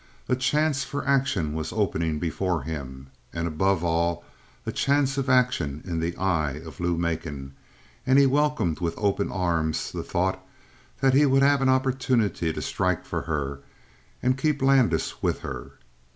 [0.27, 4.23] A chance for action was opening before him, and above all
[4.65, 7.53] a chance of action in the eye of Lou Macon;
[8.03, 10.43] and he welcomed with open arms the thought
[11.01, 13.59] that he would have an opportunity to strike for her,
[14.23, 15.73] and keep Landis with her.